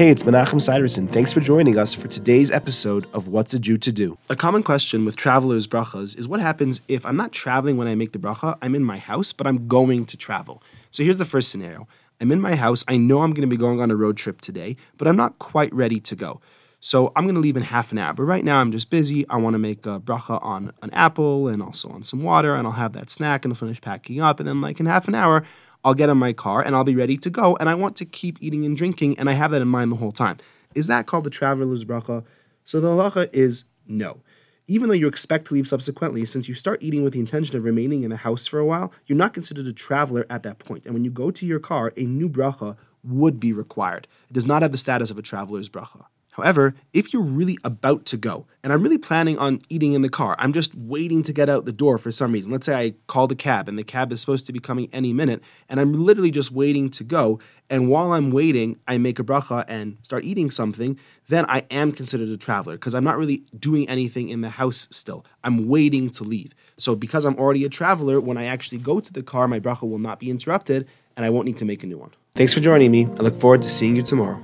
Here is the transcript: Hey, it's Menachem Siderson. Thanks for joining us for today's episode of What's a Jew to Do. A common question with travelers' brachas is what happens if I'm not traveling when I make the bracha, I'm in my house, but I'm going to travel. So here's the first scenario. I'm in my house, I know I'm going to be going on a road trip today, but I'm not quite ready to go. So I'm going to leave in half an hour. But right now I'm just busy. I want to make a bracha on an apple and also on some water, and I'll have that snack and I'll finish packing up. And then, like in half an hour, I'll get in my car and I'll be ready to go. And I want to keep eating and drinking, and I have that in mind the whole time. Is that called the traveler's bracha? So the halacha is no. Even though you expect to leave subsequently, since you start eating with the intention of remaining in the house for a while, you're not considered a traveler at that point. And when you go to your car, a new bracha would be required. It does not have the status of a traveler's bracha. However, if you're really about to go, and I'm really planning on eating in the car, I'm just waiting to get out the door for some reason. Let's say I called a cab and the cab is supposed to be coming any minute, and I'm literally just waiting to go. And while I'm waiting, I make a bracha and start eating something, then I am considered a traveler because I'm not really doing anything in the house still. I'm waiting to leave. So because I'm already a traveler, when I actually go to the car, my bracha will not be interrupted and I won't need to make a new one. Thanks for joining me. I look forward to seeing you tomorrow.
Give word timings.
Hey, 0.00 0.08
it's 0.08 0.22
Menachem 0.22 0.62
Siderson. 0.62 1.06
Thanks 1.08 1.30
for 1.30 1.40
joining 1.40 1.76
us 1.76 1.92
for 1.92 2.08
today's 2.08 2.50
episode 2.50 3.06
of 3.12 3.28
What's 3.28 3.52
a 3.52 3.58
Jew 3.58 3.76
to 3.76 3.92
Do. 3.92 4.16
A 4.30 4.34
common 4.34 4.62
question 4.62 5.04
with 5.04 5.14
travelers' 5.14 5.68
brachas 5.68 6.18
is 6.18 6.26
what 6.26 6.40
happens 6.40 6.80
if 6.88 7.04
I'm 7.04 7.18
not 7.18 7.32
traveling 7.32 7.76
when 7.76 7.86
I 7.86 7.94
make 7.94 8.12
the 8.12 8.18
bracha, 8.18 8.56
I'm 8.62 8.74
in 8.74 8.82
my 8.82 8.96
house, 8.96 9.34
but 9.34 9.46
I'm 9.46 9.68
going 9.68 10.06
to 10.06 10.16
travel. 10.16 10.62
So 10.90 11.04
here's 11.04 11.18
the 11.18 11.26
first 11.26 11.50
scenario. 11.50 11.86
I'm 12.18 12.32
in 12.32 12.40
my 12.40 12.54
house, 12.54 12.82
I 12.88 12.96
know 12.96 13.20
I'm 13.20 13.34
going 13.34 13.46
to 13.46 13.54
be 13.54 13.58
going 13.58 13.82
on 13.82 13.90
a 13.90 13.94
road 13.94 14.16
trip 14.16 14.40
today, 14.40 14.78
but 14.96 15.06
I'm 15.06 15.16
not 15.16 15.38
quite 15.38 15.70
ready 15.74 16.00
to 16.00 16.16
go. 16.16 16.40
So 16.80 17.12
I'm 17.14 17.24
going 17.24 17.34
to 17.34 17.40
leave 17.42 17.58
in 17.58 17.62
half 17.62 17.92
an 17.92 17.98
hour. 17.98 18.14
But 18.14 18.22
right 18.22 18.42
now 18.42 18.58
I'm 18.58 18.72
just 18.72 18.88
busy. 18.88 19.28
I 19.28 19.36
want 19.36 19.52
to 19.52 19.58
make 19.58 19.84
a 19.84 20.00
bracha 20.00 20.42
on 20.42 20.72
an 20.80 20.88
apple 20.94 21.46
and 21.46 21.62
also 21.62 21.90
on 21.90 22.04
some 22.04 22.22
water, 22.22 22.54
and 22.54 22.66
I'll 22.66 22.72
have 22.72 22.94
that 22.94 23.10
snack 23.10 23.44
and 23.44 23.52
I'll 23.52 23.58
finish 23.58 23.82
packing 23.82 24.18
up. 24.18 24.40
And 24.40 24.48
then, 24.48 24.62
like 24.62 24.80
in 24.80 24.86
half 24.86 25.08
an 25.08 25.14
hour, 25.14 25.44
I'll 25.84 25.94
get 25.94 26.08
in 26.10 26.18
my 26.18 26.32
car 26.32 26.60
and 26.62 26.74
I'll 26.74 26.84
be 26.84 26.94
ready 26.94 27.16
to 27.18 27.30
go. 27.30 27.56
And 27.58 27.68
I 27.68 27.74
want 27.74 27.96
to 27.96 28.04
keep 28.04 28.38
eating 28.40 28.64
and 28.64 28.76
drinking, 28.76 29.18
and 29.18 29.30
I 29.30 29.32
have 29.34 29.50
that 29.52 29.62
in 29.62 29.68
mind 29.68 29.92
the 29.92 29.96
whole 29.96 30.12
time. 30.12 30.38
Is 30.74 30.86
that 30.86 31.06
called 31.06 31.24
the 31.24 31.30
traveler's 31.30 31.84
bracha? 31.84 32.24
So 32.64 32.80
the 32.80 32.88
halacha 32.88 33.32
is 33.32 33.64
no. 33.86 34.20
Even 34.66 34.88
though 34.88 34.94
you 34.94 35.08
expect 35.08 35.46
to 35.46 35.54
leave 35.54 35.66
subsequently, 35.66 36.24
since 36.24 36.48
you 36.48 36.54
start 36.54 36.80
eating 36.80 37.02
with 37.02 37.12
the 37.12 37.18
intention 37.18 37.56
of 37.56 37.64
remaining 37.64 38.04
in 38.04 38.10
the 38.10 38.16
house 38.16 38.46
for 38.46 38.60
a 38.60 38.64
while, 38.64 38.92
you're 39.06 39.18
not 39.18 39.34
considered 39.34 39.66
a 39.66 39.72
traveler 39.72 40.26
at 40.30 40.44
that 40.44 40.60
point. 40.60 40.84
And 40.84 40.94
when 40.94 41.04
you 41.04 41.10
go 41.10 41.32
to 41.32 41.44
your 41.44 41.58
car, 41.58 41.92
a 41.96 42.04
new 42.04 42.28
bracha 42.28 42.76
would 43.02 43.40
be 43.40 43.52
required. 43.52 44.06
It 44.28 44.34
does 44.34 44.46
not 44.46 44.62
have 44.62 44.70
the 44.70 44.78
status 44.78 45.10
of 45.10 45.18
a 45.18 45.22
traveler's 45.22 45.68
bracha. 45.68 46.04
However, 46.32 46.74
if 46.92 47.12
you're 47.12 47.22
really 47.22 47.58
about 47.64 48.06
to 48.06 48.16
go, 48.16 48.46
and 48.62 48.72
I'm 48.72 48.82
really 48.82 48.98
planning 48.98 49.38
on 49.38 49.60
eating 49.68 49.94
in 49.94 50.02
the 50.02 50.08
car, 50.08 50.36
I'm 50.38 50.52
just 50.52 50.74
waiting 50.74 51.22
to 51.24 51.32
get 51.32 51.48
out 51.48 51.64
the 51.64 51.72
door 51.72 51.98
for 51.98 52.12
some 52.12 52.32
reason. 52.32 52.52
Let's 52.52 52.66
say 52.66 52.74
I 52.74 52.94
called 53.08 53.32
a 53.32 53.34
cab 53.34 53.68
and 53.68 53.78
the 53.78 53.82
cab 53.82 54.12
is 54.12 54.20
supposed 54.20 54.46
to 54.46 54.52
be 54.52 54.60
coming 54.60 54.88
any 54.92 55.12
minute, 55.12 55.42
and 55.68 55.80
I'm 55.80 55.92
literally 55.92 56.30
just 56.30 56.52
waiting 56.52 56.88
to 56.90 57.04
go. 57.04 57.40
And 57.68 57.88
while 57.88 58.12
I'm 58.12 58.30
waiting, 58.30 58.78
I 58.86 58.98
make 58.98 59.18
a 59.18 59.24
bracha 59.24 59.64
and 59.68 59.98
start 60.02 60.24
eating 60.24 60.50
something, 60.50 60.98
then 61.28 61.46
I 61.48 61.64
am 61.70 61.92
considered 61.92 62.28
a 62.28 62.36
traveler 62.36 62.74
because 62.74 62.94
I'm 62.94 63.04
not 63.04 63.18
really 63.18 63.44
doing 63.58 63.88
anything 63.88 64.28
in 64.28 64.40
the 64.40 64.50
house 64.50 64.88
still. 64.90 65.24
I'm 65.44 65.68
waiting 65.68 66.10
to 66.10 66.24
leave. 66.24 66.52
So 66.76 66.96
because 66.96 67.24
I'm 67.24 67.36
already 67.36 67.64
a 67.64 67.68
traveler, 67.68 68.20
when 68.20 68.36
I 68.36 68.44
actually 68.44 68.78
go 68.78 69.00
to 69.00 69.12
the 69.12 69.22
car, 69.22 69.46
my 69.46 69.60
bracha 69.60 69.88
will 69.88 69.98
not 69.98 70.18
be 70.18 70.30
interrupted 70.30 70.88
and 71.16 71.24
I 71.26 71.30
won't 71.30 71.46
need 71.46 71.58
to 71.58 71.64
make 71.64 71.82
a 71.82 71.86
new 71.86 71.98
one. 71.98 72.10
Thanks 72.34 72.54
for 72.54 72.60
joining 72.60 72.90
me. 72.90 73.04
I 73.04 73.22
look 73.22 73.38
forward 73.38 73.62
to 73.62 73.68
seeing 73.68 73.96
you 73.96 74.02
tomorrow. 74.02 74.40